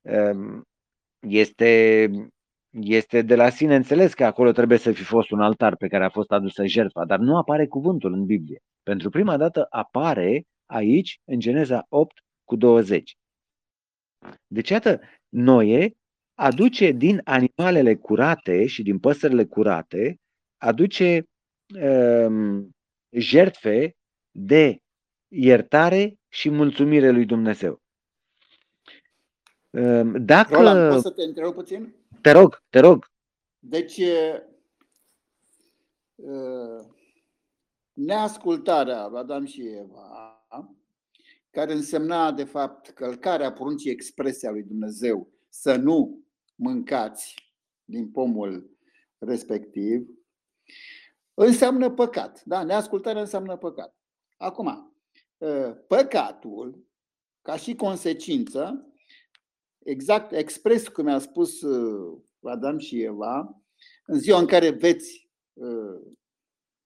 Um, 0.00 0.62
este, 1.20 2.10
este 2.80 3.22
de 3.22 3.34
la 3.34 3.48
sine 3.48 3.74
înțeles 3.74 4.14
că 4.14 4.24
acolo 4.24 4.52
trebuie 4.52 4.78
să 4.78 4.92
fi 4.92 5.02
fost 5.02 5.30
un 5.30 5.40
altar 5.40 5.76
pe 5.76 5.88
care 5.88 6.04
a 6.04 6.08
fost 6.08 6.30
adusă 6.32 6.66
jertfa, 6.66 7.04
dar 7.04 7.18
nu 7.18 7.36
apare 7.36 7.66
cuvântul 7.66 8.12
în 8.12 8.24
Biblie. 8.24 8.62
Pentru 8.82 9.10
prima 9.10 9.36
dată 9.36 9.66
apare 9.70 10.44
aici, 10.66 11.20
în 11.24 11.40
Geneza 11.40 11.86
8 11.88 12.18
cu 12.44 12.56
20. 12.56 13.16
Deci, 14.46 14.68
iată, 14.68 15.00
Noe 15.28 15.92
aduce 16.34 16.90
din 16.90 17.20
animalele 17.24 17.94
curate 17.94 18.66
și 18.66 18.82
din 18.82 18.98
păsările 18.98 19.44
curate, 19.44 20.20
aduce 20.56 21.24
um, 21.80 22.70
jertfe 23.10 23.96
de 24.30 24.78
iertare 25.28 26.14
și 26.28 26.50
mulțumire 26.50 27.10
lui 27.10 27.24
Dumnezeu. 27.24 27.82
Ehm, 29.70 30.24
dacă... 30.24 30.54
Roland, 30.54 30.90
poți 30.90 31.02
să 31.02 31.10
te 31.10 31.22
întrerup 31.22 31.54
puțin? 31.54 31.94
Te 32.24 32.32
rog, 32.32 32.62
te 32.70 32.80
rog. 32.80 33.10
Deci, 33.58 34.00
neascultarea 37.92 39.06
lui 39.06 39.18
Adam 39.18 39.44
și 39.44 39.66
Eva, 39.66 40.46
care 41.50 41.72
însemna, 41.72 42.32
de 42.32 42.44
fapt, 42.44 42.88
călcarea 42.88 43.52
poruncii 43.52 43.90
expresia 43.90 44.50
lui 44.50 44.62
Dumnezeu 44.62 45.28
să 45.48 45.76
nu 45.76 46.24
mâncați 46.54 47.52
din 47.84 48.10
pomul 48.10 48.76
respectiv, 49.18 50.08
înseamnă 51.34 51.90
păcat. 51.90 52.42
Da? 52.44 52.62
Neascultarea 52.62 53.20
înseamnă 53.20 53.56
păcat. 53.56 53.96
Acum, 54.36 54.94
Ă, 55.40 55.72
păcatul, 55.72 56.86
ca 57.42 57.56
și 57.56 57.74
consecință, 57.74 58.93
exact 59.84 60.32
expres 60.32 60.88
cum 60.88 61.08
a 61.08 61.18
spus 61.18 61.62
uh, 61.62 62.18
Adam 62.42 62.78
și 62.78 63.02
Eva, 63.02 63.62
în 64.06 64.18
ziua 64.18 64.38
în 64.38 64.46
care 64.46 64.70
veți 64.70 65.30
uh, 65.52 66.00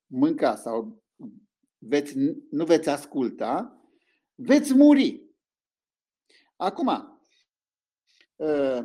mânca 0.06 0.56
sau 0.56 1.02
veți, 1.78 2.14
nu 2.50 2.64
veți 2.64 2.88
asculta, 2.88 3.82
veți 4.34 4.74
muri. 4.74 5.22
Acum, 6.56 7.20
uh, 8.36 8.84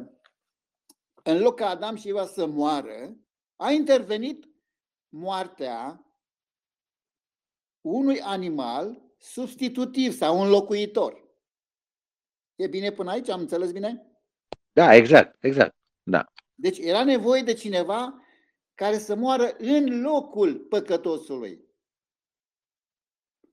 în 1.23 1.39
loc 1.39 1.55
ca 1.55 1.69
Adam 1.69 1.95
și 1.95 2.09
Eva 2.09 2.25
să 2.25 2.45
moară, 2.45 3.17
a 3.55 3.71
intervenit 3.71 4.49
moartea 5.09 6.05
unui 7.81 8.21
animal 8.21 9.01
substitutiv 9.17 10.13
sau 10.13 10.41
înlocuitor. 10.41 11.22
E 12.55 12.67
bine 12.67 12.91
până 12.91 13.11
aici? 13.11 13.29
Am 13.29 13.39
înțeles 13.39 13.71
bine? 13.71 14.07
Da, 14.71 14.95
exact, 14.95 15.43
exact. 15.43 15.75
Da. 16.03 16.25
Deci 16.55 16.77
era 16.77 17.03
nevoie 17.03 17.41
de 17.41 17.53
cineva 17.53 18.21
care 18.75 18.97
să 18.97 19.15
moară 19.15 19.55
în 19.57 20.01
locul 20.01 20.55
păcătosului. 20.55 21.59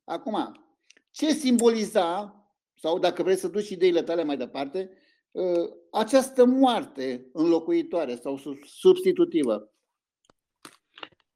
Acum, 0.05 0.65
ce 1.11 1.33
simboliza, 1.33 2.35
sau 2.75 2.99
dacă 2.99 3.23
vrei 3.23 3.37
să 3.37 3.49
duci 3.49 3.69
ideile 3.69 4.03
tale 4.03 4.25
mai 4.25 4.37
departe, 4.37 4.91
ă, 5.35 5.69
această 5.91 6.45
moarte 6.45 7.27
înlocuitoare 7.33 8.15
sau 8.15 8.41
substitutivă? 8.65 9.73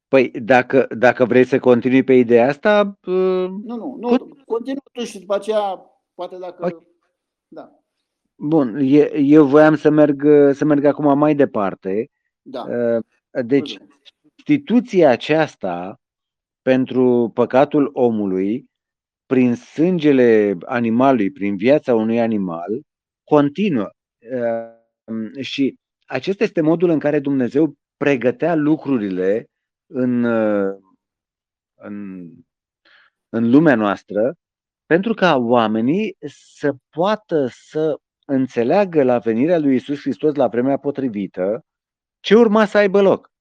Păi, 0.08 0.30
dacă, 0.30 0.86
dacă 0.98 1.24
vrei 1.24 1.44
să 1.44 1.58
continui 1.58 2.04
pe 2.04 2.12
ideea 2.12 2.48
asta... 2.48 2.98
Uh, 3.06 3.48
nu, 3.48 3.76
nu, 3.76 3.96
nu, 4.00 4.28
continui 4.44 4.80
tu 4.92 5.04
și 5.04 5.18
după 5.18 5.34
aceea, 5.34 5.90
poate 6.14 6.38
dacă... 6.38 6.64
Okay. 6.64 6.93
Da. 7.54 7.70
Bun, 8.34 8.76
eu 9.14 9.46
voiam 9.46 9.76
să 9.76 9.90
merg, 9.90 10.22
să 10.52 10.64
merg 10.64 10.84
acum 10.84 11.18
mai 11.18 11.34
departe. 11.34 12.10
Da. 12.42 12.62
Uh, 12.62 13.04
deci, 13.44 13.78
instituția 14.36 15.10
aceasta 15.10 16.00
pentru 16.62 17.30
păcatul 17.34 17.90
omului, 17.92 18.64
prin 19.26 19.54
sângele 19.54 20.56
animalului, 20.64 21.30
prin 21.30 21.56
viața 21.56 21.94
unui 21.94 22.20
animal, 22.20 22.80
continuă. 23.24 23.90
Uh, 24.18 25.40
și 25.40 25.78
acesta 26.06 26.44
este 26.44 26.60
modul 26.60 26.88
în 26.88 26.98
care 26.98 27.18
Dumnezeu 27.20 27.74
pregătea 27.96 28.54
lucrurile 28.54 29.46
în, 29.86 30.24
în, 31.74 32.30
în 33.28 33.50
lumea 33.50 33.74
noastră 33.74 34.34
pentru 34.94 35.14
ca 35.14 35.36
oamenii 35.36 36.16
să 36.58 36.74
poată 36.90 37.48
să 37.50 37.96
înțeleagă 38.26 39.02
la 39.02 39.18
venirea 39.18 39.58
lui 39.58 39.74
Isus 39.74 40.00
Hristos 40.00 40.34
la 40.34 40.46
vremea 40.46 40.76
potrivită 40.76 41.64
ce 42.20 42.34
urma 42.34 42.64
să 42.64 42.78
aibă 42.78 43.00
loc. 43.00 43.32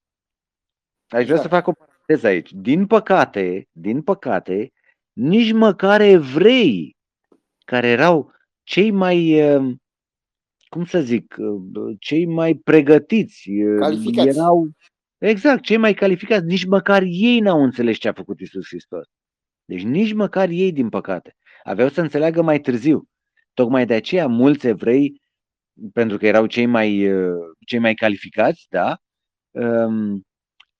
Aș 1.07 1.25
vrea 1.25 1.37
să 1.37 1.47
fac 1.47 1.67
o 1.67 1.71
paranteză 1.71 2.27
aici. 2.27 2.51
Din 2.51 2.87
păcate, 2.87 3.67
din 3.71 4.01
păcate, 4.01 4.71
nici 5.11 5.51
măcar 5.51 6.01
evrei 6.01 6.97
care 7.65 7.87
erau 7.87 8.31
cei 8.63 8.91
mai, 8.91 9.41
cum 10.69 10.85
să 10.85 11.01
zic, 11.01 11.35
cei 11.99 12.25
mai 12.25 12.55
pregătiți, 12.55 13.49
Calificați. 13.79 14.27
erau 14.27 14.69
Exact, 15.17 15.63
cei 15.63 15.77
mai 15.77 15.93
calificați, 15.93 16.45
nici 16.45 16.65
măcar 16.65 17.01
ei 17.05 17.39
n-au 17.39 17.63
înțeles 17.63 17.97
ce 17.97 18.07
a 18.07 18.13
făcut 18.13 18.39
Isus 18.39 18.67
Hristos. 18.67 19.05
Deci 19.65 19.83
nici 19.83 20.13
măcar 20.13 20.49
ei, 20.49 20.71
din 20.71 20.89
păcate, 20.89 21.35
aveau 21.63 21.89
să 21.89 22.01
înțeleagă 22.01 22.41
mai 22.41 22.59
târziu. 22.59 23.03
Tocmai 23.53 23.85
de 23.85 23.93
aceea 23.93 24.27
mulți 24.27 24.67
evrei, 24.67 25.21
pentru 25.93 26.17
că 26.17 26.25
erau 26.25 26.45
cei 26.45 26.65
mai, 26.65 27.11
uh, 27.13 27.35
cei 27.65 27.79
mai 27.79 27.93
calificați, 27.93 28.65
da, 28.69 28.97
um, 29.51 30.21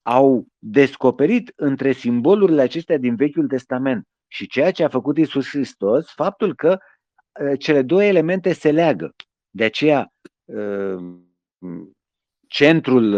au 0.02 0.46
descoperit 0.58 1.52
între 1.56 1.92
simbolurile 1.92 2.62
acestea 2.62 2.98
din 2.98 3.16
Vechiul 3.16 3.46
Testament 3.46 4.04
și 4.28 4.46
ceea 4.46 4.70
ce 4.70 4.84
a 4.84 4.88
făcut 4.88 5.18
Isus 5.18 5.48
Hristos, 5.48 6.10
faptul 6.10 6.54
că 6.54 6.78
uh, 7.40 7.58
cele 7.58 7.82
două 7.82 8.04
elemente 8.04 8.52
se 8.52 8.70
leagă. 8.70 9.14
De 9.50 9.64
aceea, 9.64 10.12
uh, 10.44 11.18
centrul 12.48 13.12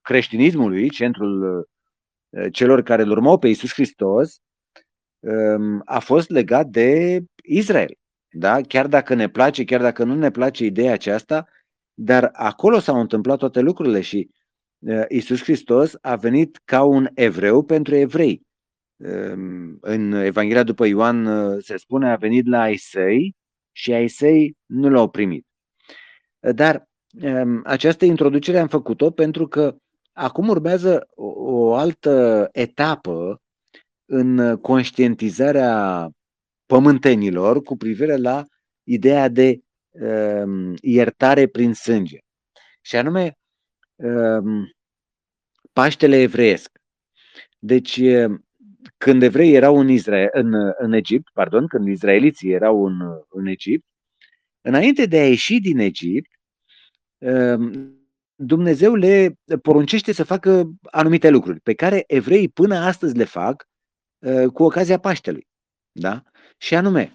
creștinismului, 0.00 0.90
centrul 0.90 1.42
uh, 1.42 2.52
celor 2.52 2.82
care 2.82 3.02
îl 3.02 3.10
urmau 3.10 3.38
pe 3.38 3.48
Isus 3.48 3.72
Hristos, 3.72 4.36
um, 4.36 4.45
a 5.84 5.98
fost 5.98 6.30
legat 6.30 6.66
de 6.66 7.20
Israel. 7.42 7.98
Da? 8.30 8.60
Chiar 8.60 8.86
dacă 8.86 9.14
ne 9.14 9.28
place, 9.28 9.64
chiar 9.64 9.80
dacă 9.80 10.04
nu 10.04 10.14
ne 10.14 10.30
place 10.30 10.64
ideea 10.64 10.92
aceasta, 10.92 11.48
dar 11.94 12.30
acolo 12.32 12.78
s-au 12.78 13.00
întâmplat 13.00 13.38
toate 13.38 13.60
lucrurile 13.60 14.00
și 14.00 14.30
uh, 14.78 15.04
Isus 15.08 15.42
Hristos 15.42 15.94
a 16.00 16.16
venit 16.16 16.60
ca 16.64 16.82
un 16.82 17.08
evreu 17.14 17.62
pentru 17.62 17.94
evrei. 17.94 18.42
Um, 18.96 19.78
în 19.80 20.12
Evanghelia 20.12 20.62
după 20.62 20.86
Ioan 20.86 21.26
uh, 21.26 21.62
se 21.64 21.76
spune 21.76 22.10
a 22.10 22.16
venit 22.16 22.46
la 22.46 22.60
ai 22.60 22.76
săi 22.76 23.36
și 23.72 23.92
ai 23.92 24.08
săi 24.08 24.56
nu 24.66 24.88
l-au 24.88 25.08
primit. 25.08 25.46
Dar 26.54 26.88
um, 27.22 27.62
această 27.64 28.04
introducere 28.04 28.58
am 28.58 28.68
făcut-o 28.68 29.10
pentru 29.10 29.48
că 29.48 29.76
Acum 30.18 30.48
urmează 30.48 31.06
o, 31.14 31.24
o 31.36 31.74
altă 31.74 32.48
etapă 32.52 33.42
în 34.06 34.56
conștientizarea 34.56 36.08
pământenilor 36.66 37.62
cu 37.62 37.76
privire 37.76 38.16
la 38.16 38.44
ideea 38.82 39.28
de 39.28 39.60
uh, 39.90 40.74
iertare 40.80 41.46
prin 41.46 41.74
sânge. 41.74 42.18
Și 42.80 42.96
anume, 42.96 43.38
uh, 43.94 44.68
Paștele 45.72 46.16
evreiesc. 46.20 46.70
Deci, 47.58 48.00
când 48.96 49.22
evreii 49.22 49.54
erau 49.54 49.78
în, 49.78 49.88
Israel, 49.88 50.28
în, 50.32 50.72
în 50.78 50.92
Egipt, 50.92 51.30
pardon, 51.32 51.66
când 51.66 51.88
izraeliții 51.88 52.52
erau 52.52 52.86
în, 52.86 53.00
în 53.28 53.46
Egipt, 53.46 53.84
înainte 54.60 55.06
de 55.06 55.18
a 55.18 55.28
ieși 55.28 55.60
din 55.60 55.78
Egipt, 55.78 56.30
Dumnezeu 58.34 58.94
le 58.94 59.38
poruncește 59.62 60.12
să 60.12 60.24
facă 60.24 60.70
anumite 60.90 61.30
lucruri 61.30 61.60
pe 61.60 61.74
care 61.74 62.04
evrei 62.06 62.48
până 62.48 62.76
astăzi 62.76 63.16
le 63.16 63.24
fac 63.24 63.68
uh, 63.68 63.75
cu 64.52 64.62
ocazia 64.62 64.98
Paștelui. 64.98 65.46
Da? 65.92 66.22
Și 66.58 66.74
anume, 66.74 67.12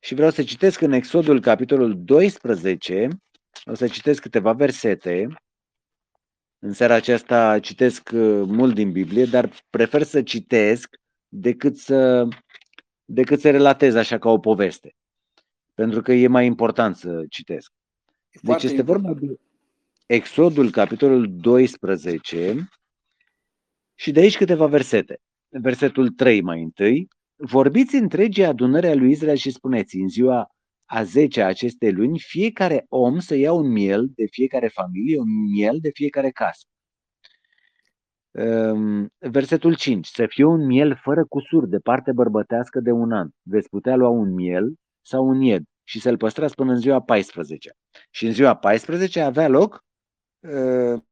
și 0.00 0.14
vreau 0.14 0.30
să 0.30 0.42
citesc 0.42 0.80
în 0.80 0.92
Exodul 0.92 1.40
capitolul 1.40 2.04
12, 2.04 3.08
o 3.64 3.74
să 3.74 3.88
citesc 3.88 4.22
câteva 4.22 4.52
versete. 4.52 5.26
În 6.58 6.72
seara 6.72 6.94
aceasta 6.94 7.60
citesc 7.60 8.10
uh, 8.12 8.42
mult 8.46 8.74
din 8.74 8.92
Biblie, 8.92 9.24
dar 9.24 9.50
prefer 9.70 10.02
să 10.02 10.22
citesc 10.22 10.88
decât 11.28 11.76
să, 11.76 12.28
decât 13.04 13.40
să 13.40 13.50
relatez 13.50 13.94
așa 13.94 14.18
ca 14.18 14.28
o 14.28 14.38
poveste. 14.38 14.94
Pentru 15.74 16.02
că 16.02 16.12
e 16.12 16.26
mai 16.26 16.46
important 16.46 16.96
să 16.96 17.24
citesc. 17.28 17.72
Deci 18.42 18.62
este 18.62 18.82
vorba 18.82 19.14
de, 19.14 19.36
Exodul, 20.06 20.70
capitolul 20.70 21.36
12, 21.36 22.68
și 23.94 24.12
de 24.12 24.20
aici 24.20 24.36
câteva 24.36 24.66
versete. 24.66 25.20
Versetul 25.60 26.08
3 26.10 26.40
mai 26.40 26.62
întâi. 26.62 27.08
Vorbiți 27.36 27.94
întregii 27.94 28.44
adunări 28.44 28.86
a 28.86 28.94
lui 28.94 29.10
Israel 29.10 29.36
și 29.36 29.50
spuneți, 29.50 29.96
în 29.96 30.08
ziua 30.08 30.48
a 30.84 31.02
10 31.02 31.42
a 31.42 31.46
acestei 31.46 31.92
luni, 31.92 32.18
fiecare 32.18 32.86
om 32.88 33.18
să 33.18 33.34
ia 33.34 33.52
un 33.52 33.72
miel 33.72 34.10
de 34.14 34.26
fiecare 34.30 34.68
familie, 34.68 35.18
un 35.18 35.50
miel 35.50 35.78
de 35.80 35.90
fiecare 35.94 36.30
casă. 36.30 36.66
Ehm, 38.30 39.12
versetul 39.18 39.76
5. 39.76 40.06
Să 40.06 40.26
fie 40.26 40.44
un 40.44 40.66
miel 40.66 40.96
fără 41.02 41.24
cusur 41.24 41.66
de 41.66 41.78
parte 41.78 42.12
bărbătească 42.12 42.80
de 42.80 42.90
un 42.90 43.12
an. 43.12 43.28
Veți 43.42 43.68
putea 43.68 43.96
lua 43.96 44.08
un 44.08 44.34
miel 44.34 44.74
sau 45.02 45.28
un 45.28 45.40
ied 45.40 45.62
și 45.84 46.00
să-l 46.00 46.16
păstrați 46.16 46.54
până 46.54 46.72
în 46.72 46.78
ziua 46.78 47.00
14. 47.00 47.72
Și 48.10 48.26
în 48.26 48.32
ziua 48.32 48.56
14 48.56 49.20
avea 49.20 49.48
loc 49.48 49.84
Uh, 50.44 51.02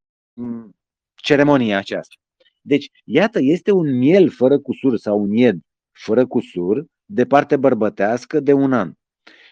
ceremonia 1.15 1.79
aceasta. 1.79 2.15
Deci, 2.63 2.89
iată, 3.05 3.39
este 3.43 3.71
un 3.71 3.99
miel 3.99 4.31
fără 4.31 4.59
cusur 4.59 4.97
sau 4.97 5.21
un 5.21 5.33
ied 5.33 5.59
fără 5.93 6.27
cusur 6.27 6.85
de 7.05 7.27
parte 7.27 7.57
bărbătească 7.57 8.41
de 8.41 8.53
un 8.53 8.73
an. 8.73 8.93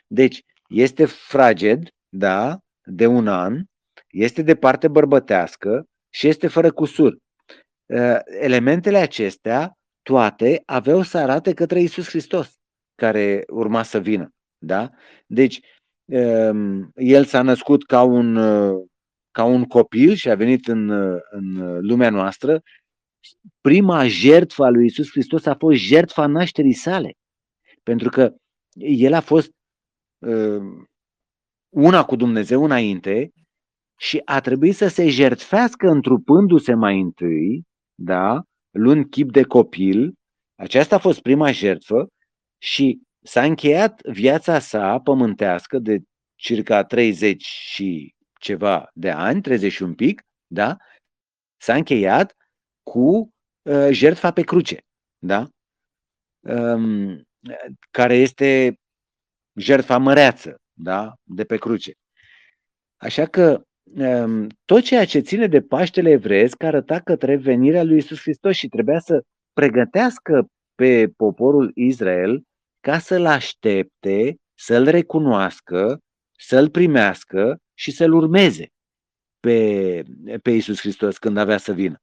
Deci, 0.06 0.42
este 0.68 1.04
fraged, 1.04 1.88
da, 2.08 2.58
de 2.84 3.06
un 3.06 3.28
an, 3.28 3.62
este 4.10 4.42
de 4.42 4.54
parte 4.54 4.88
bărbătească 4.88 5.84
și 6.12 6.28
este 6.28 6.48
fără 6.48 6.72
cusur. 6.72 7.16
Uh, 7.86 8.18
elementele 8.40 8.98
acestea, 8.98 9.72
toate, 10.02 10.62
aveau 10.66 11.02
să 11.02 11.18
arate 11.18 11.54
către 11.54 11.80
Isus 11.80 12.08
Hristos, 12.08 12.58
care 12.94 13.44
urma 13.48 13.82
să 13.82 14.00
vină. 14.00 14.28
Da? 14.58 14.90
Deci, 15.26 15.60
um, 16.04 16.90
el 16.94 17.24
s-a 17.24 17.42
născut 17.42 17.84
ca 17.84 18.02
un 18.02 18.36
uh, 18.36 18.88
ca 19.30 19.44
un 19.44 19.64
copil 19.64 20.14
și 20.14 20.30
a 20.30 20.34
venit 20.34 20.68
în, 20.68 20.90
în 21.30 21.78
lumea 21.80 22.10
noastră, 22.10 22.60
prima 23.60 24.06
jertfă 24.06 24.64
a 24.64 24.68
lui 24.68 24.86
Isus 24.86 25.10
Hristos 25.10 25.46
a 25.46 25.54
fost 25.54 25.78
jertfa 25.78 26.26
nașterii 26.26 26.72
sale. 26.72 27.12
Pentru 27.82 28.08
că 28.08 28.34
el 28.74 29.12
a 29.12 29.20
fost 29.20 29.50
uh, 30.18 30.62
una 31.68 32.04
cu 32.04 32.16
Dumnezeu 32.16 32.64
înainte 32.64 33.30
și 33.98 34.22
a 34.24 34.40
trebuit 34.40 34.76
să 34.76 34.88
se 34.88 35.08
jertfească 35.08 35.88
întrupându-se 35.88 36.74
mai 36.74 37.00
întâi, 37.00 37.62
da, 37.94 38.42
luând 38.70 39.10
chip 39.10 39.32
de 39.32 39.42
copil. 39.42 40.12
Aceasta 40.58 40.94
a 40.94 40.98
fost 40.98 41.20
prima 41.20 41.50
jertfă 41.50 42.06
și 42.62 43.00
s-a 43.24 43.42
încheiat 43.42 44.00
viața 44.02 44.58
sa 44.58 44.98
pământească 44.98 45.78
de 45.78 45.98
circa 46.34 46.84
30 46.84 47.42
și 47.44 48.14
ceva 48.40 48.90
de 48.94 49.10
ani, 49.10 49.40
30 49.40 49.72
și 49.72 49.82
un 49.82 49.94
pic, 49.94 50.22
da? 50.46 50.76
S-a 51.60 51.74
încheiat 51.74 52.34
cu 52.90 53.30
uh, 53.62 53.88
jertfa 53.90 54.32
pe 54.32 54.42
cruce, 54.42 54.78
da? 55.18 55.48
Um, 56.40 57.22
care 57.90 58.14
este 58.14 58.74
jertfa 59.58 59.98
măreață, 59.98 60.56
da? 60.72 61.14
De 61.22 61.44
pe 61.44 61.56
cruce. 61.56 61.92
Așa 62.96 63.26
că 63.26 63.62
um, 63.82 64.46
tot 64.64 64.82
ceea 64.82 65.04
ce 65.04 65.18
ține 65.18 65.46
de 65.46 65.60
Paștele 65.60 66.10
Evresc 66.10 66.62
arăta 66.62 67.00
către 67.00 67.36
venirea 67.36 67.82
lui 67.82 67.96
Isus 67.96 68.20
Hristos 68.20 68.56
și 68.56 68.68
trebuia 68.68 68.98
să 68.98 69.22
pregătească 69.52 70.46
pe 70.74 71.08
poporul 71.16 71.70
Israel 71.74 72.42
ca 72.80 72.98
să-l 72.98 73.26
aștepte, 73.26 74.36
să-l 74.58 74.84
recunoască, 74.84 75.98
să-l 76.38 76.70
primească 76.70 77.58
și 77.74 77.90
să-l 77.90 78.12
urmeze 78.12 78.66
pe, 79.40 80.02
pe 80.42 80.50
Isus 80.50 80.80
Hristos 80.80 81.18
când 81.18 81.36
avea 81.36 81.58
să 81.58 81.72
vină. 81.72 81.96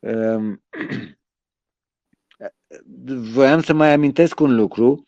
Ehm, 0.00 0.62
voiam 3.32 3.60
să 3.60 3.72
mai 3.72 3.92
amintesc 3.92 4.40
un 4.40 4.54
lucru, 4.54 5.04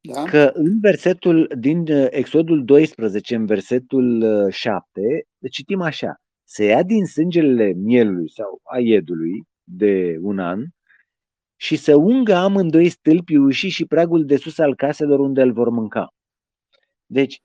da? 0.00 0.24
că 0.24 0.50
în 0.54 0.80
versetul 0.80 1.52
din 1.58 1.84
Exodul 2.10 2.64
12, 2.64 3.34
în 3.34 3.46
versetul 3.46 4.24
7, 4.50 5.26
citim 5.50 5.80
așa, 5.80 6.20
se 6.44 6.64
ia 6.64 6.82
din 6.82 7.06
sângele 7.06 7.72
mielului 7.72 8.30
sau 8.30 8.60
a 8.62 8.78
iedului 8.78 9.44
de 9.62 10.16
un 10.20 10.38
an 10.38 10.64
și 11.56 11.76
să 11.76 11.94
ungă 11.94 12.34
amândoi 12.34 12.88
stâlpii 12.88 13.36
ușii 13.36 13.68
și 13.68 13.84
pragul 13.86 14.24
de 14.24 14.36
sus 14.36 14.58
al 14.58 14.74
caselor 14.74 15.18
unde 15.18 15.42
îl 15.42 15.52
vor 15.52 15.68
mânca. 15.68 16.14
Deci, 17.06 17.40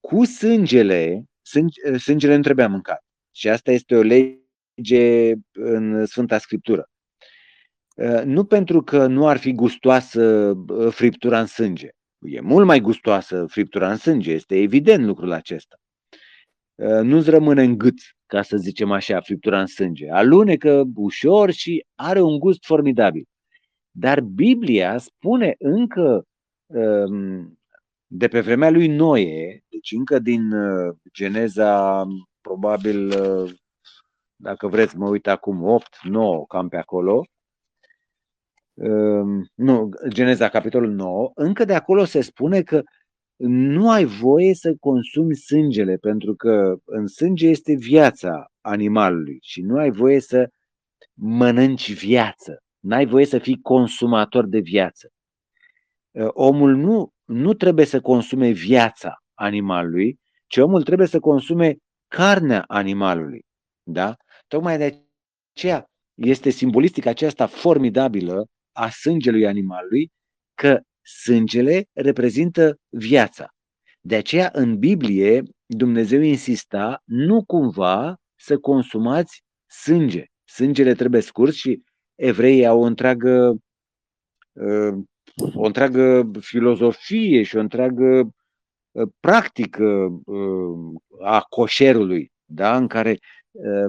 cu 0.00 0.24
sângele, 0.24 1.24
sânge, 1.42 1.96
sângele 1.98 2.36
nu 2.36 2.42
trebuia 2.42 2.68
mâncat. 2.68 3.04
Și 3.30 3.48
asta 3.48 3.70
este 3.70 3.96
o 3.96 4.02
lege 4.02 4.43
în 5.52 6.06
Sfânta 6.06 6.38
Scriptură. 6.38 6.88
Uh, 7.96 8.22
nu 8.24 8.44
pentru 8.44 8.82
că 8.82 9.06
nu 9.06 9.26
ar 9.26 9.36
fi 9.36 9.52
gustoasă 9.52 10.52
uh, 10.68 10.92
friptura 10.92 11.40
în 11.40 11.46
sânge. 11.46 11.88
E 12.18 12.40
mult 12.40 12.66
mai 12.66 12.80
gustoasă 12.80 13.46
friptura 13.48 13.90
în 13.90 13.96
sânge, 13.96 14.32
este 14.32 14.56
evident 14.56 15.04
lucrul 15.04 15.32
acesta. 15.32 15.76
Uh, 16.74 17.00
nu-ți 17.02 17.30
rămâne 17.30 17.62
în 17.62 17.78
gât, 17.78 17.98
ca 18.26 18.42
să 18.42 18.56
zicem 18.56 18.90
așa, 18.90 19.20
friptura 19.20 19.60
în 19.60 19.66
sânge. 19.66 20.10
Alunecă 20.10 20.84
ușor 20.94 21.50
și 21.50 21.84
are 21.94 22.20
un 22.20 22.38
gust 22.38 22.64
formidabil. 22.64 23.24
Dar 23.90 24.20
Biblia 24.20 24.98
spune 24.98 25.54
încă 25.58 26.26
um, 26.66 27.58
de 28.06 28.28
pe 28.28 28.40
vremea 28.40 28.70
lui 28.70 28.86
Noe, 28.86 29.62
deci 29.68 29.92
încă 29.92 30.18
din 30.18 30.52
uh, 30.52 30.94
Geneza, 31.12 32.04
probabil, 32.40 33.06
uh, 33.06 33.52
dacă 34.36 34.68
vreți, 34.68 34.96
mă 34.96 35.08
uit 35.08 35.26
acum, 35.26 35.62
8, 35.62 35.98
9, 36.02 36.46
cam 36.46 36.68
pe 36.68 36.76
acolo, 36.76 37.24
um, 38.74 39.46
nu, 39.54 39.88
Geneza, 40.08 40.48
capitolul 40.48 40.90
9, 40.90 41.30
încă 41.34 41.64
de 41.64 41.74
acolo 41.74 42.04
se 42.04 42.20
spune 42.20 42.62
că 42.62 42.82
nu 43.46 43.90
ai 43.90 44.04
voie 44.04 44.54
să 44.54 44.74
consumi 44.80 45.36
sângele, 45.36 45.96
pentru 45.96 46.34
că 46.34 46.76
în 46.84 47.06
sânge 47.06 47.48
este 47.48 47.74
viața 47.74 48.46
animalului 48.60 49.38
și 49.42 49.62
nu 49.62 49.78
ai 49.78 49.90
voie 49.90 50.20
să 50.20 50.48
mănânci 51.14 51.92
viață. 51.92 52.62
N-ai 52.80 53.06
voie 53.06 53.24
să 53.26 53.38
fii 53.38 53.60
consumator 53.60 54.46
de 54.46 54.58
viață. 54.58 55.08
Uh, 56.10 56.28
omul 56.32 56.74
nu 56.74 57.12
nu 57.24 57.54
trebuie 57.54 57.84
să 57.84 58.00
consume 58.00 58.50
viața 58.50 59.22
animalului, 59.34 60.18
ci 60.46 60.56
omul 60.56 60.82
trebuie 60.82 61.06
să 61.06 61.20
consume 61.20 61.76
carnea 62.08 62.64
animalului. 62.66 63.44
Da? 63.82 64.16
Tocmai 64.54 64.78
de 64.78 65.04
aceea 65.54 65.84
este 66.14 66.50
simbolistica 66.50 67.10
aceasta 67.10 67.46
formidabilă 67.46 68.46
a 68.72 68.88
sângelui 68.88 69.46
animalului, 69.46 70.10
că 70.54 70.80
sângele 71.22 71.84
reprezintă 71.92 72.76
viața. 72.88 73.48
De 74.00 74.16
aceea, 74.16 74.50
în 74.52 74.78
Biblie, 74.78 75.42
Dumnezeu 75.66 76.20
insista 76.20 77.02
nu 77.04 77.44
cumva 77.44 78.16
să 78.34 78.58
consumați 78.58 79.42
sânge. 79.66 80.24
Sângele 80.44 80.94
trebuie 80.94 81.20
scurs 81.20 81.54
și 81.54 81.82
evreii 82.14 82.66
au 82.66 82.80
o 82.80 82.84
întreagă 82.84 83.56
uh, 84.52 85.04
o 85.54 85.64
întreagă 85.64 86.30
filozofie 86.40 87.42
și 87.42 87.56
o 87.56 87.60
întreagă 87.60 88.34
ă, 88.94 89.06
practică 89.20 89.84
ă, 90.26 90.42
a 91.24 91.40
coșerului, 91.40 92.32
da? 92.44 92.76
în 92.76 92.86
care 92.86 93.10
ă, 93.10 93.16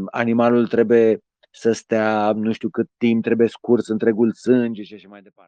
animalul 0.06 0.68
trebuie 0.68 1.20
să 1.52 1.72
stea 1.72 2.32
nu 2.32 2.52
știu 2.52 2.70
cât 2.70 2.90
timp, 2.98 3.24
trebuie 3.24 3.48
scurs 3.48 3.88
întregul 3.88 4.32
sânge 4.34 4.84
și 4.84 4.94
așa 4.94 5.08
mai 5.08 5.22
departe. 5.22 5.44